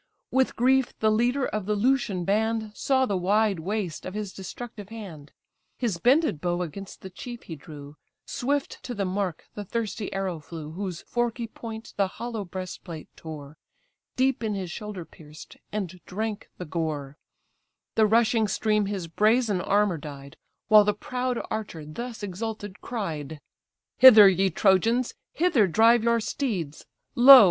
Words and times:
With 0.31 0.55
grief 0.55 0.97
the 0.97 1.11
leader 1.11 1.45
of 1.45 1.67
the 1.67 1.75
Lycian 1.75 2.25
band 2.25 2.71
Saw 2.75 3.05
the 3.05 3.15
wide 3.15 3.59
waste 3.59 4.03
of 4.03 4.15
his 4.15 4.33
destructive 4.33 4.89
hand: 4.89 5.31
His 5.77 5.99
bended 5.99 6.41
bow 6.41 6.63
against 6.63 7.01
the 7.01 7.11
chief 7.11 7.43
he 7.43 7.55
drew; 7.55 7.97
Swift 8.25 8.81
to 8.81 8.95
the 8.95 9.05
mark 9.05 9.45
the 9.53 9.63
thirsty 9.63 10.11
arrow 10.11 10.39
flew, 10.39 10.71
Whose 10.71 11.03
forky 11.03 11.45
point 11.45 11.93
the 11.97 12.07
hollow 12.07 12.43
breastplate 12.43 13.15
tore, 13.15 13.57
Deep 14.15 14.43
in 14.43 14.55
his 14.55 14.71
shoulder 14.71 15.05
pierced, 15.05 15.57
and 15.71 16.03
drank 16.07 16.49
the 16.57 16.65
gore: 16.65 17.19
The 17.93 18.07
rushing 18.07 18.47
stream 18.47 18.87
his 18.87 19.05
brazen 19.07 19.61
armour 19.61 19.99
dyed, 19.99 20.35
While 20.67 20.83
the 20.83 20.95
proud 20.95 21.45
archer 21.51 21.85
thus 21.85 22.23
exulting 22.23 22.73
cried: 22.81 23.39
"Hither, 23.99 24.27
ye 24.27 24.49
Trojans, 24.49 25.13
hither 25.33 25.67
drive 25.67 26.03
your 26.03 26.19
steeds! 26.19 26.87
Lo! 27.13 27.39